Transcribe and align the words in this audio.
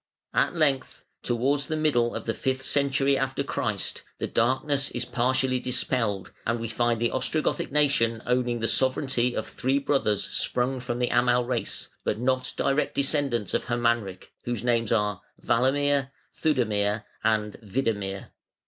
At 0.33 0.55
length, 0.55 1.03
towards 1.21 1.67
the 1.67 1.77
middle 1.77 2.15
of 2.15 2.25
the 2.25 2.33
fifth 2.33 2.65
century 2.65 3.15
after 3.15 3.43
Christ, 3.43 4.01
the 4.17 4.25
darkness 4.25 4.89
is 4.89 5.05
partially 5.05 5.59
dispelled, 5.59 6.31
and 6.43 6.59
we 6.59 6.69
find 6.69 6.99
the 6.99 7.11
Ostrogothic 7.11 7.69
nation 7.71 8.19
owning 8.25 8.57
the 8.61 8.67
sovereignty 8.67 9.35
of 9.35 9.47
three 9.47 9.77
brothers 9.77 10.23
sprung 10.27 10.79
from 10.79 10.97
the 10.97 11.09
Amal 11.09 11.45
race, 11.45 11.87
but 12.03 12.17
not 12.17 12.51
direct 12.57 12.95
descendants 12.95 13.53
of 13.53 13.65
Hermanric, 13.65 14.31
whose 14.43 14.63
names 14.63 14.91
are 14.91 15.21
Walamir, 15.45 16.09
Theudemir, 16.35 17.03
and 17.23 17.57
Widemir. 17.63 18.31